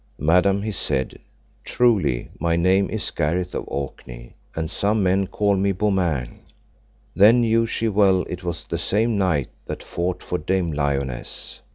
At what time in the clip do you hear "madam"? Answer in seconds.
0.17-0.63